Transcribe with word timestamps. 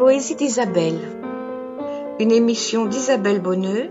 Les 0.00 0.06
poésies 0.06 0.34
d'Isabelle. 0.34 0.98
Une 2.20 2.32
émission 2.32 2.86
d'Isabelle 2.86 3.42
Bonneux, 3.42 3.90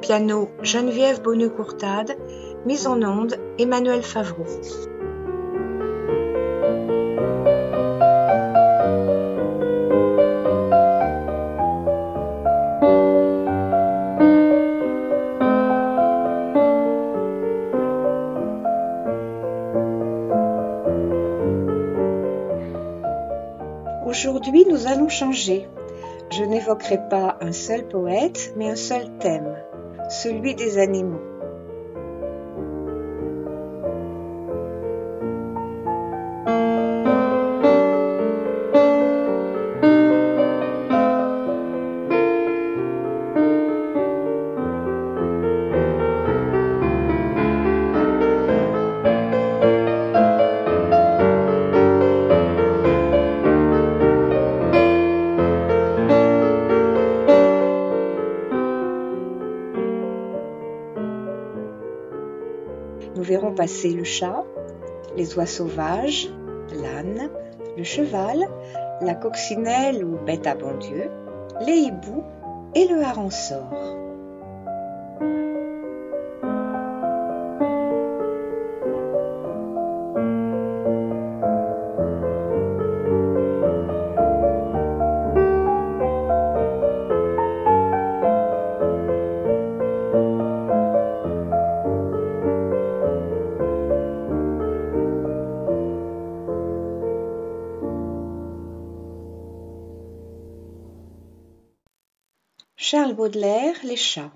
piano 0.00 0.50
Geneviève 0.60 1.22
Bonneux-Courtade, 1.22 2.16
mise 2.66 2.88
en 2.88 3.00
onde 3.04 3.36
Emmanuel 3.56 4.02
Favreau. 4.02 4.44
Changer. 25.08 25.68
Je 26.30 26.42
n'évoquerai 26.42 27.08
pas 27.08 27.36
un 27.40 27.52
seul 27.52 27.86
poète, 27.86 28.52
mais 28.56 28.70
un 28.70 28.76
seul 28.76 29.18
thème, 29.18 29.56
celui 30.10 30.54
des 30.54 30.78
animaux. 30.78 31.35
Nous 63.16 63.22
verrons 63.22 63.52
passer 63.52 63.92
le 63.92 64.04
chat, 64.04 64.44
les 65.16 65.36
oies 65.36 65.46
sauvages, 65.46 66.28
l'âne, 66.70 67.30
le 67.76 67.82
cheval, 67.82 68.46
la 69.00 69.14
coccinelle 69.14 70.04
ou 70.04 70.18
bête 70.24 70.46
à 70.46 70.54
bon 70.54 70.76
Dieu, 70.78 71.10
les 71.66 71.76
hiboux 71.76 72.22
et 72.74 72.86
le 72.86 73.02
harensort. 73.02 74.05
Les 103.18 103.96
chats. 103.96 104.32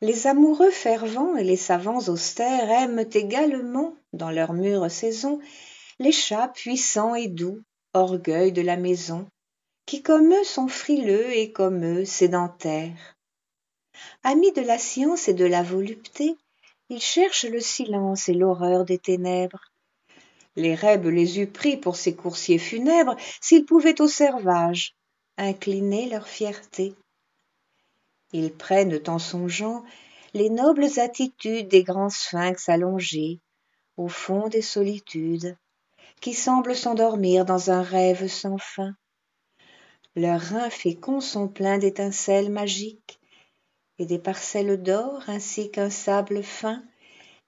Les 0.00 0.26
amoureux 0.26 0.72
fervents 0.72 1.36
et 1.36 1.44
les 1.44 1.56
savants 1.56 2.00
austères 2.08 2.68
aiment 2.70 3.06
également, 3.12 3.94
dans 4.12 4.32
leur 4.32 4.52
mûre 4.52 4.90
saison, 4.90 5.38
les 6.00 6.10
chats 6.10 6.48
puissants 6.48 7.14
et 7.14 7.28
doux, 7.28 7.62
orgueil 7.94 8.50
de 8.50 8.62
la 8.62 8.76
maison, 8.76 9.28
qui 9.86 10.02
comme 10.02 10.32
eux 10.32 10.44
sont 10.44 10.66
frileux 10.66 11.30
et 11.30 11.52
comme 11.52 11.84
eux 11.84 12.04
sédentaires. 12.04 13.16
Amis 14.24 14.52
de 14.52 14.62
la 14.62 14.78
science 14.78 15.28
et 15.28 15.34
de 15.34 15.46
la 15.46 15.62
volupté, 15.62 16.34
ils 16.88 17.00
cherchent 17.00 17.46
le 17.46 17.60
silence 17.60 18.28
et 18.28 18.34
l'horreur 18.34 18.84
des 18.84 18.98
ténèbres. 18.98 19.70
Les 20.56 20.74
rêves 20.74 21.08
les 21.08 21.38
eût 21.38 21.46
pris 21.46 21.76
pour 21.76 21.94
ces 21.94 22.16
coursiers 22.16 22.58
funèbres 22.58 23.14
s'ils 23.40 23.66
pouvaient 23.66 24.00
au 24.00 24.08
servage 24.08 24.97
incliner 25.38 26.08
leur 26.10 26.28
fierté. 26.28 26.94
Ils 28.32 28.52
prennent 28.52 29.00
en 29.06 29.18
songeant 29.18 29.84
les 30.34 30.50
nobles 30.50 31.00
attitudes 31.00 31.68
des 31.68 31.82
grands 31.82 32.10
sphinx 32.10 32.68
allongés 32.68 33.40
au 33.96 34.08
fond 34.08 34.48
des 34.48 34.62
solitudes, 34.62 35.56
qui 36.20 36.34
semblent 36.34 36.76
s'endormir 36.76 37.44
dans 37.44 37.70
un 37.70 37.82
rêve 37.82 38.28
sans 38.28 38.58
fin. 38.58 38.94
Leurs 40.14 40.40
reins 40.40 40.70
féconds 40.70 41.20
sont 41.20 41.48
pleins 41.48 41.78
d'étincelles 41.78 42.50
magiques, 42.50 43.18
et 43.98 44.06
des 44.06 44.18
parcelles 44.18 44.80
d'or 44.80 45.22
ainsi 45.26 45.70
qu'un 45.70 45.90
sable 45.90 46.42
fin 46.42 46.82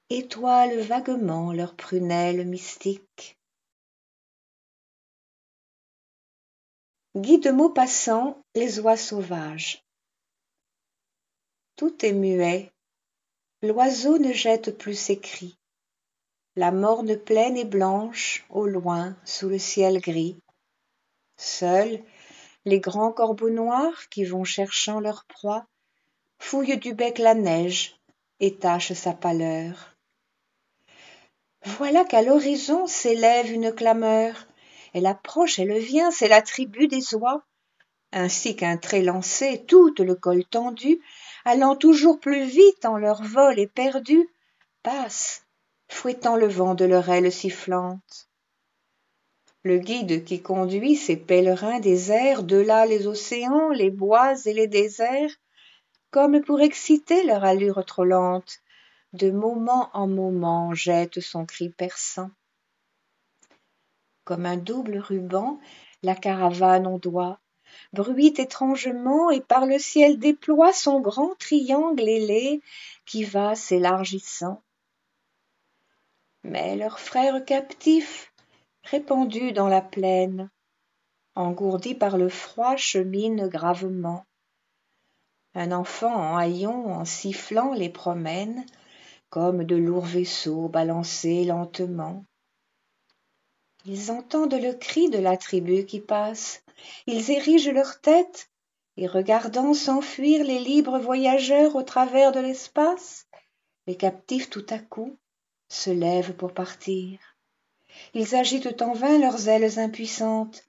étoilent 0.08 0.80
vaguement 0.80 1.52
leurs 1.52 1.76
prunelles 1.76 2.46
mystiques. 2.46 3.39
Guy 7.16 7.40
de 7.40 7.50
Maupassant 7.50 8.40
Les 8.54 8.78
oies 8.78 8.96
sauvages 8.96 9.84
Tout 11.74 12.06
est 12.06 12.12
muet, 12.12 12.70
l'oiseau 13.62 14.18
ne 14.18 14.32
jette 14.32 14.78
plus 14.78 14.94
ses 14.94 15.18
cris, 15.18 15.58
la 16.54 16.70
morne 16.70 17.16
plaine 17.16 17.56
est 17.56 17.64
blanche 17.64 18.46
au 18.48 18.64
loin 18.64 19.16
sous 19.24 19.48
le 19.48 19.58
ciel 19.58 20.00
gris. 20.00 20.38
Seuls 21.36 22.00
les 22.64 22.78
grands 22.78 23.10
corbeaux 23.10 23.50
noirs 23.50 24.08
qui 24.08 24.24
vont 24.24 24.44
cherchant 24.44 25.00
leur 25.00 25.24
proie 25.24 25.66
fouillent 26.38 26.78
du 26.78 26.94
bec 26.94 27.18
la 27.18 27.34
neige 27.34 27.96
et 28.38 28.54
tachent 28.54 28.92
sa 28.92 29.14
pâleur. 29.14 29.96
Voilà 31.64 32.04
qu'à 32.04 32.22
l'horizon 32.22 32.86
s'élève 32.86 33.50
une 33.50 33.72
clameur 33.72 34.46
elle 34.92 35.06
approche, 35.06 35.58
elle 35.58 35.78
vient, 35.78 36.10
c'est 36.10 36.28
la 36.28 36.42
tribu 36.42 36.88
des 36.88 37.14
oies. 37.14 37.42
Ainsi 38.12 38.56
qu'un 38.56 38.76
trait 38.76 39.02
lancé, 39.02 39.64
tout 39.66 39.94
le 39.98 40.14
col 40.14 40.44
tendu, 40.44 41.00
allant 41.44 41.76
toujours 41.76 42.18
plus 42.18 42.44
vite 42.44 42.84
en 42.84 42.98
leur 42.98 43.22
vol 43.22 43.58
éperdu, 43.58 44.28
passe, 44.82 45.46
fouettant 45.88 46.36
le 46.36 46.48
vent 46.48 46.74
de 46.74 46.84
leur 46.84 47.08
aile 47.08 47.30
sifflante. 47.30 48.28
Le 49.62 49.78
guide 49.78 50.24
qui 50.24 50.40
conduit 50.40 50.96
ces 50.96 51.16
pèlerins 51.16 51.80
des 51.80 52.42
de 52.42 52.56
là 52.56 52.86
les 52.86 53.06
océans, 53.06 53.68
les 53.68 53.90
bois 53.90 54.34
et 54.46 54.54
les 54.54 54.66
déserts, 54.66 55.36
comme 56.10 56.40
pour 56.40 56.60
exciter 56.60 57.22
leur 57.24 57.44
allure 57.44 57.84
trop 57.84 58.04
lente, 58.04 58.60
de 59.12 59.30
moment 59.30 59.90
en 59.92 60.08
moment 60.08 60.74
jette 60.74 61.20
son 61.20 61.44
cri 61.44 61.68
perçant 61.68 62.30
comme 64.30 64.46
un 64.46 64.56
double 64.56 64.98
ruban 64.98 65.58
la 66.04 66.14
caravane 66.14 66.86
ondoie 66.86 67.40
bruit 67.92 68.32
étrangement 68.38 69.28
et 69.32 69.40
par 69.40 69.66
le 69.66 69.76
ciel 69.76 70.20
déploie 70.20 70.72
son 70.72 71.00
grand 71.00 71.34
triangle 71.40 72.08
ailé 72.08 72.62
qui 73.06 73.24
va 73.24 73.56
s'élargissant. 73.56 74.62
Mais 76.44 76.76
leurs 76.76 77.00
frères 77.00 77.44
captifs 77.44 78.32
répandus 78.84 79.50
dans 79.50 79.66
la 79.66 79.82
plaine 79.82 80.48
engourdis 81.34 81.96
par 81.96 82.16
le 82.16 82.28
froid 82.28 82.76
cheminent 82.76 83.48
gravement. 83.48 84.24
Un 85.56 85.72
enfant 85.72 86.14
en 86.14 86.36
haillons 86.36 86.92
en 86.92 87.04
sifflant 87.04 87.72
les 87.72 87.90
promène 87.90 88.64
comme 89.28 89.64
de 89.64 89.74
lourds 89.74 90.06
vaisseaux 90.06 90.68
balancés 90.68 91.44
lentement 91.44 92.24
ils 93.86 94.10
entendent 94.10 94.54
le 94.54 94.72
cri 94.74 95.10
de 95.10 95.18
la 95.18 95.36
tribu 95.36 95.86
qui 95.86 96.00
passe. 96.00 96.62
Ils 97.06 97.30
érigent 97.30 97.72
leur 97.72 98.00
tête 98.00 98.50
et 98.96 99.06
regardant 99.06 99.74
s'enfuir 99.74 100.44
les 100.44 100.58
libres 100.58 100.98
voyageurs 100.98 101.76
au 101.76 101.82
travers 101.82 102.32
de 102.32 102.40
l'espace 102.40 103.26
les 103.86 103.96
captifs 103.96 104.50
tout 104.50 104.66
à 104.70 104.78
coup 104.78 105.16
se 105.68 105.90
lèvent 105.90 106.34
pour 106.34 106.52
partir. 106.52 107.18
Ils 108.14 108.36
agitent 108.36 108.82
en 108.82 108.92
vain 108.92 109.18
leurs 109.18 109.48
ailes 109.48 109.78
impuissantes 109.78 110.62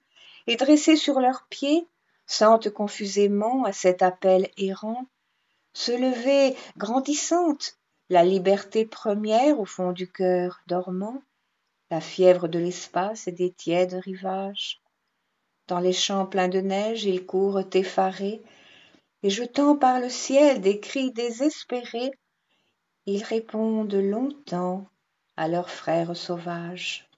et 0.46 0.56
dressés 0.56 0.96
sur 0.96 1.20
leurs 1.20 1.46
pieds 1.48 1.86
sentent 2.26 2.70
confusément 2.70 3.64
à 3.64 3.72
cet 3.72 4.02
appel 4.02 4.50
errant 4.56 5.06
se 5.72 5.92
lever 5.92 6.56
grandissante 6.76 7.78
la 8.10 8.24
liberté 8.24 8.84
première 8.84 9.60
au 9.60 9.64
fond 9.64 9.92
du 9.92 10.10
cœur 10.10 10.60
dormant 10.66 11.22
la 11.92 12.00
fièvre 12.00 12.48
de 12.48 12.58
l'espace 12.58 13.28
et 13.28 13.32
des 13.32 13.52
tièdes 13.52 13.92
rivages. 13.92 14.80
Dans 15.68 15.78
les 15.78 15.92
champs 15.92 16.24
pleins 16.24 16.48
de 16.48 16.62
neige, 16.62 17.04
ils 17.04 17.26
courent 17.26 17.60
effarés, 17.74 18.40
et 19.22 19.28
jetant 19.28 19.76
par 19.76 20.00
le 20.00 20.08
ciel 20.08 20.62
des 20.62 20.80
cris 20.80 21.12
désespérés, 21.12 22.10
ils 23.04 23.22
répondent 23.22 23.92
longtemps 23.92 24.86
à 25.36 25.48
leurs 25.48 25.68
frères 25.68 26.16
sauvages. 26.16 27.10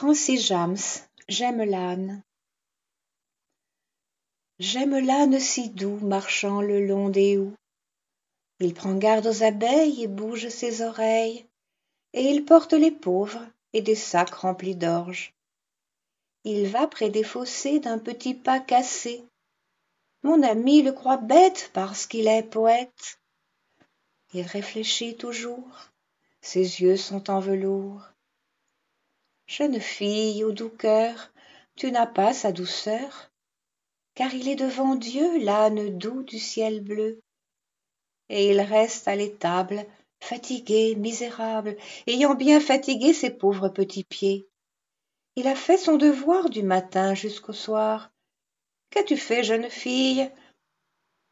Quincy 0.00 0.38
James, 0.38 0.78
j'aime 1.28 1.60
l'âne. 1.60 2.22
J'aime 4.60 4.96
l'âne 4.96 5.40
si 5.40 5.70
doux 5.70 5.98
marchant 5.98 6.60
le 6.60 6.86
long 6.86 7.08
des 7.08 7.36
houes. 7.36 7.56
Il 8.60 8.74
prend 8.74 8.94
garde 8.94 9.26
aux 9.26 9.42
abeilles 9.42 10.04
et 10.04 10.06
bouge 10.06 10.50
ses 10.50 10.82
oreilles, 10.82 11.44
et 12.12 12.30
il 12.30 12.44
porte 12.44 12.74
les 12.74 12.92
pauvres 12.92 13.44
et 13.72 13.82
des 13.82 13.96
sacs 13.96 14.34
remplis 14.34 14.76
d'orge. 14.76 15.34
Il 16.44 16.68
va 16.68 16.86
près 16.86 17.10
des 17.10 17.24
fossés 17.24 17.80
d'un 17.80 17.98
petit 17.98 18.34
pas 18.34 18.60
cassé. 18.60 19.24
Mon 20.22 20.44
ami 20.44 20.82
le 20.82 20.92
croit 20.92 21.16
bête 21.16 21.72
parce 21.74 22.06
qu'il 22.06 22.28
est 22.28 22.44
poète. 22.44 23.18
Il 24.32 24.42
réfléchit 24.42 25.16
toujours, 25.16 25.90
ses 26.40 26.82
yeux 26.82 26.96
sont 26.96 27.30
en 27.30 27.40
velours. 27.40 28.08
Jeune 29.48 29.80
fille 29.80 30.44
au 30.44 30.52
doux 30.52 30.68
cœur, 30.68 31.32
tu 31.74 31.90
n'as 31.90 32.06
pas 32.06 32.34
sa 32.34 32.52
douceur, 32.52 33.32
car 34.14 34.34
il 34.34 34.46
est 34.46 34.56
devant 34.56 34.94
Dieu 34.94 35.38
l'âne 35.38 35.96
doux 35.96 36.22
du 36.22 36.38
ciel 36.38 36.82
bleu. 36.82 37.22
Et 38.28 38.50
il 38.50 38.60
reste 38.60 39.08
à 39.08 39.16
l'étable, 39.16 39.86
fatigué, 40.20 40.96
misérable, 40.96 41.78
ayant 42.06 42.34
bien 42.34 42.60
fatigué 42.60 43.14
ses 43.14 43.30
pauvres 43.30 43.70
petits 43.70 44.04
pieds. 44.04 44.46
Il 45.34 45.48
a 45.48 45.54
fait 45.54 45.78
son 45.78 45.96
devoir 45.96 46.50
du 46.50 46.62
matin 46.62 47.14
jusqu'au 47.14 47.54
soir. 47.54 48.10
Qu'as-tu 48.90 49.16
fait, 49.16 49.44
jeune 49.44 49.70
fille? 49.70 50.30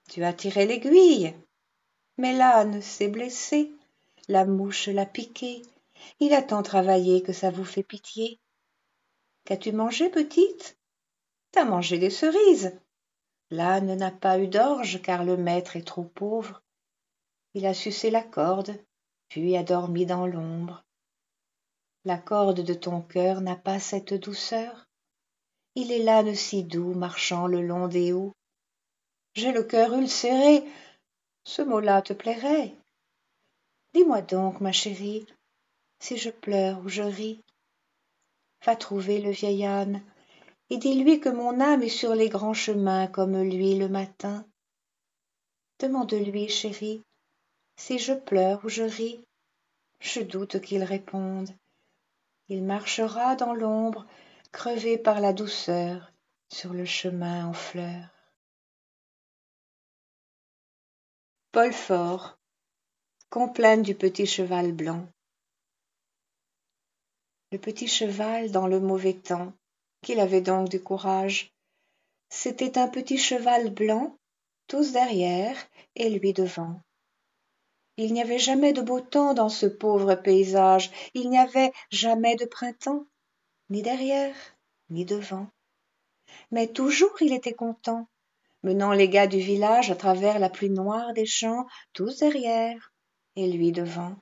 Tu 0.09 0.25
as 0.25 0.33
tiré 0.33 0.65
l'aiguille. 0.65 1.35
Mais 2.17 2.33
l'âne 2.33 2.81
s'est 2.81 3.09
blessé, 3.09 3.73
la 4.29 4.47
mouche 4.47 4.87
l'a 4.89 5.05
piqué, 5.05 5.61
il 6.21 6.33
a 6.35 6.43
tant 6.43 6.63
travaillé 6.63 7.23
que 7.23 7.33
ça 7.33 7.51
vous 7.51 7.65
fait 7.65 7.83
pitié. 7.83 8.41
Qu'as-tu 9.45 9.73
mangé, 9.73 10.09
petite? 10.11 10.79
T'as 11.53 11.65
mangé 11.65 11.99
des 11.99 12.11
cerises. 12.11 12.79
L'âne 13.51 13.95
n'a 13.95 14.11
pas 14.11 14.39
eu 14.39 14.49
d'orge 14.49 15.01
car 15.03 15.25
le 15.25 15.37
maître 15.37 15.77
est 15.77 15.87
trop 15.87 16.05
pauvre. 16.05 16.63
Il 17.55 17.65
a 17.65 17.75
sucé 17.75 18.11
la 18.11 18.23
corde, 18.23 18.77
puis 19.29 19.57
a 19.57 19.63
dormi 19.63 20.05
dans 20.05 20.27
l'ombre. 20.27 20.85
La 22.05 22.19
corde 22.19 22.61
de 22.61 22.75
ton 22.75 23.01
cœur 23.01 23.41
n'a 23.41 23.57
pas 23.57 23.79
cette 23.79 24.15
douceur. 24.15 24.87
Il 25.75 25.93
est 25.93 26.03
l'âne 26.03 26.35
si 26.35 26.65
doux 26.65 26.95
marchant 26.95 27.47
le 27.47 27.63
long 27.63 27.89
des 27.89 28.13
hauts. 28.13 28.33
J'ai 29.35 29.53
le 29.53 29.63
cœur 29.63 29.93
ulcéré. 29.95 30.65
Ce 31.45 31.63
mot-là 31.63 32.03
te 32.03 32.13
plairait? 32.13 32.75
Dis-moi 33.95 34.23
donc, 34.23 34.61
ma 34.61 34.73
chérie, 34.73 35.27
si 35.99 36.17
je 36.17 36.31
pleure 36.31 36.81
ou 36.85 36.89
je 36.89 37.03
ris. 37.03 37.43
Va 38.65 38.77
trouver 38.77 39.21
le 39.21 39.31
vieil 39.31 39.65
âne, 39.65 40.03
et 40.71 40.79
dis-lui 40.79 41.21
que 41.21 41.29
mon 41.29 41.61
âme 41.61 41.83
est 41.83 41.89
sur 41.89 42.15
les 42.15 42.29
grands 42.29 42.55
chemins 42.55 43.07
comme 43.07 43.41
lui 43.41 43.75
le 43.77 43.89
matin. 43.89 44.47
Demande-lui, 45.79 46.49
chérie, 46.49 47.03
si 47.77 47.99
je 47.99 48.13
pleure 48.13 48.65
ou 48.65 48.69
je 48.69 48.83
ris. 48.83 49.25
Je 50.01 50.21
doute 50.21 50.61
qu'il 50.61 50.83
réponde. 50.83 51.51
Il 52.49 52.65
marchera 52.65 53.37
dans 53.37 53.55
l'ombre, 53.55 54.07
crevé 54.53 54.99
par 54.99 55.21
la 55.21 55.33
douceur, 55.33 56.13
sur 56.49 56.73
le 56.73 56.85
chemin 56.85 57.47
en 57.47 57.53
fleurs. 57.53 58.11
Paul 61.53 61.73
Fort, 61.73 62.39
complainte 63.31 63.83
du 63.83 63.95
petit 63.95 64.27
cheval 64.27 64.73
blanc 64.73 65.09
petit 67.59 67.89
cheval 67.89 68.51
dans 68.51 68.67
le 68.67 68.81
mauvais 68.81 69.15
temps 69.15 69.53
qu'il 70.03 70.21
avait 70.21 70.41
donc 70.41 70.69
du 70.69 70.83
courage. 70.83 71.53
C'était 72.29 72.79
un 72.79 72.89
petit 72.89 73.19
cheval 73.19 73.71
blanc 73.71 74.17
tous 74.69 74.93
derrière 74.93 75.57
et 75.95 76.11
lui 76.11 76.33
devant. 76.33 76.81
Il 77.97 78.13
n'y 78.13 78.21
avait 78.21 78.39
jamais 78.39 78.73
de 78.73 78.83
beau 78.83 79.01
temps 79.01 79.33
dans 79.33 79.49
ce 79.49 79.67
pauvre 79.67 80.15
paysage. 80.15 80.91
Il 81.15 81.31
n'y 81.31 81.39
avait 81.39 81.73
jamais 81.91 82.37
de 82.37 82.45
printemps 82.45 83.07
ni 83.71 83.83
derrière 83.83 84.35
ni 84.91 85.05
devant. 85.05 85.49
Mais 86.51 86.69
toujours 86.69 87.21
il 87.21 87.33
était 87.33 87.55
content 87.55 88.07
menant 88.63 88.93
les 88.93 89.09
gars 89.09 89.27
du 89.27 89.39
village 89.39 89.91
à 89.91 89.97
travers 89.97 90.39
la 90.39 90.51
pluie 90.51 90.71
noire 90.71 91.13
des 91.15 91.27
champs 91.27 91.67
tous 91.93 92.19
derrière 92.19 92.93
et 93.37 93.51
lui 93.51 93.73
devant 93.73 94.17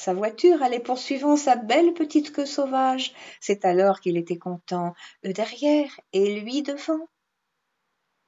sa 0.00 0.14
voiture 0.14 0.62
allait 0.62 0.80
poursuivant 0.80 1.36
sa 1.36 1.56
belle 1.56 1.92
petite 1.92 2.32
queue 2.32 2.46
sauvage. 2.46 3.12
C'est 3.38 3.66
alors 3.66 4.00
qu'il 4.00 4.16
était 4.16 4.38
content 4.38 4.94
eux 5.26 5.34
derrière 5.34 6.00
et 6.14 6.40
lui 6.40 6.62
devant. 6.62 7.06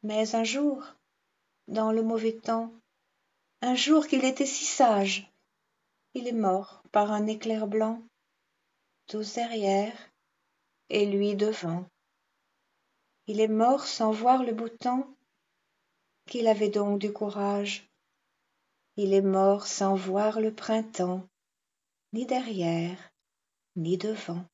Mais 0.02 0.34
un 0.34 0.44
jour 0.44 0.84
dans 1.68 1.90
le 1.90 2.02
mauvais 2.02 2.34
temps 2.34 2.70
un 3.62 3.74
jour 3.74 4.06
qu'il 4.06 4.26
était 4.26 4.44
si 4.44 4.66
sage 4.66 5.32
il 6.12 6.28
est 6.28 6.32
mort 6.32 6.82
par 6.92 7.10
un 7.10 7.26
éclair 7.26 7.66
blanc 7.66 8.02
tous 9.06 9.32
derrière 9.32 9.96
et 10.90 11.06
lui 11.06 11.36
devant. 11.36 11.86
Il 13.26 13.40
est 13.40 13.48
mort 13.48 13.86
sans 13.86 14.10
voir 14.12 14.42
le 14.42 14.52
beau 14.52 14.68
temps 14.68 15.08
qu'il 16.26 16.48
avait 16.48 16.68
donc 16.68 16.98
du 16.98 17.14
courage. 17.14 17.88
Il 18.96 19.14
est 19.14 19.22
mort 19.22 19.66
sans 19.66 19.94
voir 19.94 20.38
le 20.38 20.52
printemps 20.52 21.26
ni 22.12 22.26
derrière, 22.26 23.12
ni 23.76 23.96
devant. 23.96 24.44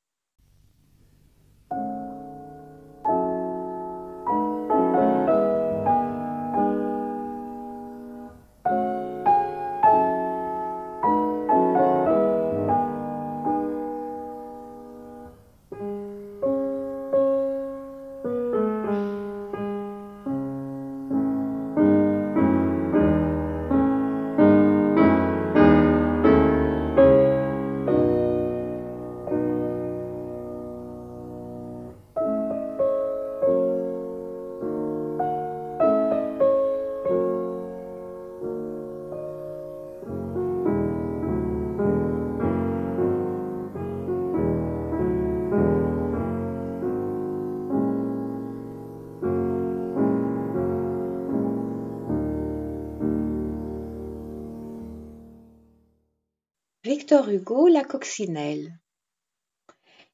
Victor 56.99 57.29
Hugo 57.29 57.69
La 57.69 57.85
coccinelle. 57.85 58.77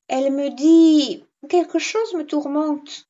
Elle 0.07 0.31
me 0.31 0.51
dit 0.51 1.25
quelque 1.49 1.79
chose 1.79 2.13
me 2.13 2.27
tourmente. 2.27 3.09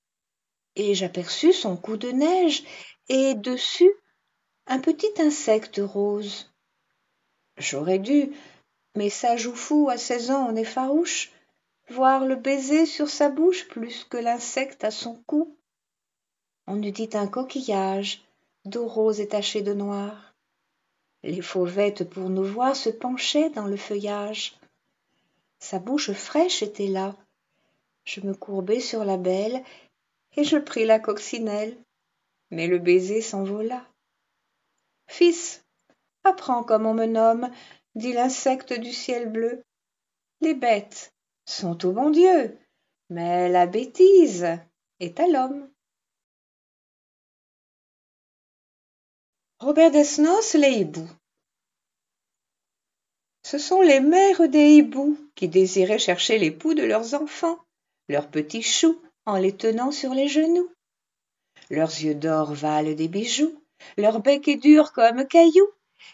Et 0.77 0.95
j'aperçus 0.95 1.51
son 1.51 1.75
cou 1.75 1.97
de 1.97 2.09
neige 2.09 2.63
et 3.09 3.33
dessus 3.33 3.91
un 4.65 4.79
petit 4.79 5.11
insecte 5.19 5.81
rose. 5.83 6.49
J'aurais 7.57 7.99
dû, 7.99 8.31
mais 8.95 9.09
ça 9.09 9.35
fou 9.35 9.89
à 9.89 9.97
seize 9.97 10.31
ans 10.31 10.47
on 10.49 10.55
est 10.55 10.63
farouche, 10.63 11.33
voir 11.89 12.25
le 12.25 12.37
baiser 12.37 12.85
sur 12.85 13.09
sa 13.09 13.27
bouche 13.27 13.67
plus 13.67 14.05
que 14.05 14.15
l'insecte 14.15 14.85
à 14.85 14.89
son 14.91 15.21
cou. 15.27 15.57
On 16.65 16.81
eût 16.81 16.93
dit 16.93 17.09
un 17.11 17.27
coquillage, 17.27 18.23
d'eau 18.63 18.87
rose 18.87 19.19
et 19.19 19.27
taché 19.27 19.61
de 19.61 19.73
noir 19.73 20.34
les 21.25 21.41
fauvettes 21.41 22.09
pour 22.09 22.29
nous 22.29 22.43
voir 22.43 22.75
se 22.75 22.89
penchaient 22.89 23.49
dans 23.49 23.65
le 23.65 23.77
feuillage. 23.77 24.57
Sa 25.59 25.79
bouche 25.79 26.11
fraîche 26.11 26.63
était 26.63 26.87
là. 26.87 27.15
Je 28.03 28.21
me 28.21 28.33
courbai 28.33 28.79
sur 28.79 29.03
la 29.03 29.17
belle 29.17 29.63
et 30.37 30.43
je 30.43 30.57
pris 30.57 30.85
la 30.85 30.99
coccinelle. 30.99 31.75
Mais 32.51 32.67
le 32.67 32.77
baiser 32.77 33.21
s'envola. 33.21 33.85
Fils 35.07 35.63
apprends 36.23 36.63
comme 36.63 36.85
on 36.85 36.93
me 36.93 37.05
nomme 37.05 37.49
dit 37.95 38.13
l'insecte 38.13 38.73
du 38.73 38.91
ciel 38.91 39.31
bleu. 39.31 39.63
Les 40.41 40.53
bêtes 40.53 41.11
sont 41.45 41.85
au 41.85 41.91
bon 41.91 42.09
dieu 42.09 42.57
mais 43.09 43.49
la 43.49 43.67
bêtise 43.67 44.47
est 44.99 45.19
à 45.19 45.27
l'homme 45.27 45.69
robert 49.59 49.91
desnos 49.91 50.53
les 50.55 50.79
hiboux 50.79 51.09
Ce 53.43 53.57
sont 53.57 53.81
les 53.81 54.01
mères 54.01 54.49
des 54.49 54.75
hiboux 54.75 55.17
qui 55.33 55.47
désiraient 55.47 55.97
chercher 55.97 56.37
l'époux 56.37 56.73
de 56.73 56.83
leurs 56.83 57.13
enfants, 57.13 57.57
leurs 58.09 58.27
petits 58.27 58.61
choux, 58.61 59.01
en 59.25 59.37
les 59.37 59.55
tenant 59.55 59.91
sur 59.91 60.13
les 60.13 60.27
genoux. 60.27 60.69
Leurs 61.69 61.89
yeux 61.89 62.15
d'or 62.15 62.53
valent 62.53 62.93
des 62.93 63.07
bijoux, 63.07 63.55
leur 63.97 64.19
bec 64.19 64.45
est 64.49 64.57
dur 64.57 64.91
comme 64.91 65.25
caillou, 65.25 65.67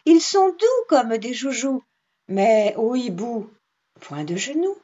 ils 0.06 0.22
sont 0.22 0.50
doux 0.50 0.86
comme 0.88 1.18
des 1.18 1.34
joujoux, 1.34 1.84
mais 2.28 2.76
ô 2.78 2.96
hibou, 2.96 3.50
point 4.02 4.24
de 4.24 4.36
genoux. 4.36 4.78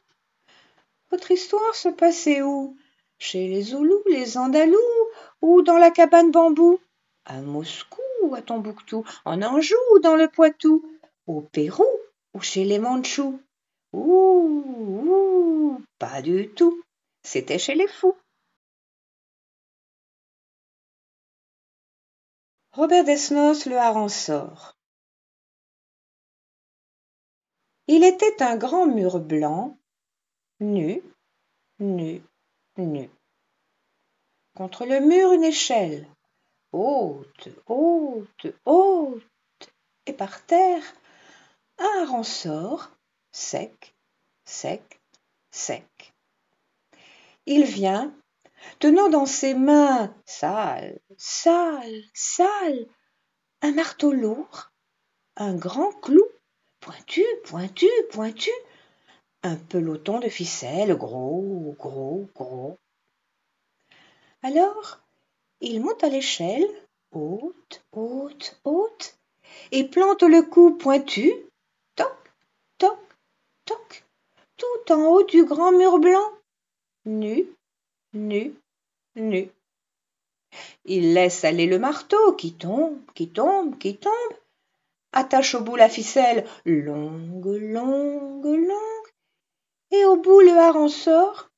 Votre 1.10 1.30
histoire 1.30 1.74
se 1.76 1.90
passait 1.90 2.42
où? 2.42 2.76
Chez 3.18 3.48
les 3.48 3.62
Zoulous, 3.62 4.02
les 4.06 4.36
Andalous, 4.36 5.06
ou 5.42 5.62
dans 5.62 5.78
la 5.78 5.90
cabane 5.90 6.32
bambou? 6.32 6.80
À 7.24 7.40
Moscou 7.40 8.07
ou 8.22 8.34
à 8.34 8.42
Tombouctou, 8.42 9.04
en 9.24 9.42
Anjou 9.42 9.76
ou 9.94 9.98
dans 10.00 10.16
le 10.16 10.28
Poitou, 10.28 10.84
au 11.26 11.40
Pérou 11.42 11.86
ou 12.34 12.40
chez 12.40 12.64
les 12.64 12.78
Mandchous 12.78 13.40
Ouh, 13.92 14.62
ouh, 15.08 15.82
pas 15.98 16.20
du 16.20 16.50
tout, 16.50 16.82
c'était 17.22 17.58
chez 17.58 17.74
les 17.74 17.88
fous. 17.88 18.16
Robert 22.72 23.04
Desnos 23.04 23.66
le 23.66 24.08
sort. 24.08 24.76
Il 27.86 28.04
était 28.04 28.42
un 28.42 28.56
grand 28.56 28.86
mur 28.86 29.18
blanc, 29.18 29.78
nu, 30.60 31.02
nu, 31.78 32.22
nu. 32.76 33.08
Contre 34.54 34.84
le 34.84 35.00
mur 35.00 35.32
une 35.32 35.44
échelle, 35.44 36.06
haute, 36.72 37.48
haute, 37.66 38.46
haute, 38.64 39.70
et 40.06 40.12
par 40.12 40.44
terre 40.46 40.82
un 41.78 42.06
rensort, 42.06 42.90
sec, 43.32 43.94
sec, 44.44 45.00
sec. 45.50 46.14
Il 47.46 47.64
vient, 47.64 48.14
tenant 48.78 49.08
dans 49.08 49.26
ses 49.26 49.54
mains 49.54 50.14
sales, 50.26 51.00
sales, 51.16 52.04
sales, 52.14 52.86
un 53.62 53.72
marteau 53.72 54.12
lourd, 54.12 54.70
un 55.36 55.54
grand 55.54 55.92
clou, 55.92 56.26
pointu, 56.80 57.24
pointu, 57.44 57.88
pointu, 58.10 58.50
un 59.42 59.56
peloton 59.56 60.18
de 60.18 60.28
ficelle 60.28 60.94
gros, 60.96 61.74
gros, 61.78 62.28
gros. 62.34 62.78
Alors, 64.42 65.00
il 65.60 65.80
monte 65.80 66.04
à 66.04 66.08
l'échelle, 66.08 66.66
haute, 67.12 67.82
haute, 67.92 68.60
haute, 68.64 69.18
et 69.72 69.84
plante 69.84 70.22
le 70.22 70.42
cou 70.42 70.76
pointu, 70.76 71.32
toc, 71.96 72.16
toc, 72.78 72.98
toc, 73.64 74.04
tout 74.56 74.92
en 74.92 75.06
haut 75.06 75.24
du 75.24 75.44
grand 75.44 75.72
mur 75.72 75.98
blanc, 75.98 76.32
nu, 77.04 77.46
nu, 78.12 78.54
nu. 79.16 79.50
Il 80.84 81.12
laisse 81.12 81.44
aller 81.44 81.66
le 81.66 81.78
marteau 81.78 82.32
qui 82.34 82.54
tombe, 82.54 82.98
qui 83.14 83.28
tombe, 83.28 83.76
qui 83.78 83.96
tombe, 83.96 84.34
attache 85.12 85.54
au 85.54 85.60
bout 85.60 85.76
la 85.76 85.88
ficelle 85.88 86.46
longue, 86.64 87.46
longue, 87.46 88.44
longue, 88.44 89.08
et 89.90 90.04
au 90.04 90.16
bout 90.16 90.40
le 90.40 90.56
hareng 90.56 90.88
sort, 90.88 91.50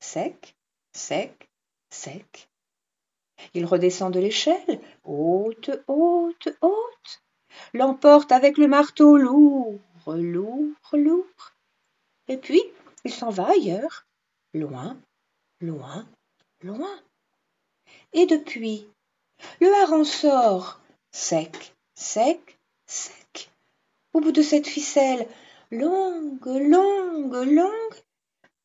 sec, 0.00 0.56
sec, 0.92 1.48
sec. 1.90 2.48
Il 3.54 3.66
redescend 3.66 4.12
de 4.12 4.20
l'échelle, 4.20 4.80
haute, 5.04 5.70
haute, 5.86 6.48
haute, 6.60 7.22
l'emporte 7.74 8.32
avec 8.32 8.58
le 8.58 8.68
marteau 8.68 9.16
lourd, 9.16 9.80
lourd, 10.06 10.90
lourd, 10.92 11.52
et 12.28 12.36
puis 12.36 12.62
il 13.04 13.12
s'en 13.12 13.30
va 13.30 13.50
ailleurs, 13.50 14.06
loin, 14.54 14.96
loin, 15.60 16.06
loin. 16.62 17.00
Et 18.12 18.26
depuis, 18.26 18.86
le 19.60 19.72
hareng 19.82 20.04
sort, 20.04 20.80
sec, 21.10 21.74
sec, 21.94 22.58
sec, 22.86 23.50
au 24.12 24.20
bout 24.20 24.32
de 24.32 24.42
cette 24.42 24.66
ficelle, 24.66 25.26
longue, 25.70 26.46
longue, 26.46 27.34
longue, 27.34 27.94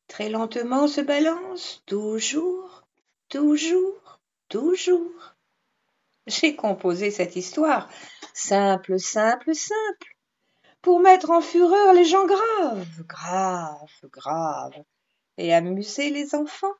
très 0.08 0.28
lentement 0.28 0.88
se 0.88 1.00
balance, 1.00 1.82
toujours, 1.86 2.84
toujours, 3.28 4.20
J'ai 6.26 6.54
composé 6.54 7.10
cette 7.10 7.36
histoire, 7.36 7.88
simple, 8.32 8.98
simple, 8.98 9.54
simple, 9.54 10.16
pour 10.80 11.00
mettre 11.00 11.30
en 11.30 11.40
fureur 11.40 11.92
les 11.92 12.04
gens 12.04 12.26
graves, 12.26 13.02
graves, 13.06 14.08
graves, 14.10 14.84
et 15.38 15.52
amuser 15.52 16.10
les 16.10 16.34
enfants, 16.34 16.74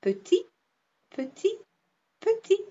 petits, 0.00 0.46
petits, 1.10 1.58
petits. 2.20 2.64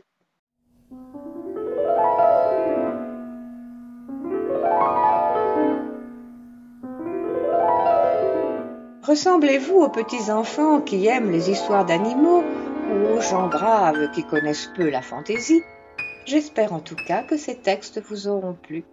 Ressemblez-vous 9.03 9.75
aux 9.75 9.89
petits 9.89 10.31
enfants 10.31 10.81
qui 10.81 11.07
aiment 11.07 11.29
les 11.29 11.51
histoires 11.51 11.85
d'animaux 11.85 12.43
aux 12.91 13.21
gens 13.21 13.47
graves 13.47 14.11
qui 14.11 14.23
connaissent 14.23 14.71
peu 14.75 14.89
la 14.89 15.01
fantaisie 15.01 15.63
J'espère 16.25 16.71
en 16.71 16.79
tout 16.79 16.95
cas 16.95 17.23
que 17.23 17.35
ces 17.35 17.57
textes 17.57 18.01
vous 18.01 18.27
auront 18.27 18.53
plu. 18.53 18.85